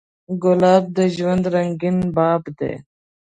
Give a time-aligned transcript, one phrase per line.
[0.43, 2.73] ګلاب د ژوند رنګین باب دی.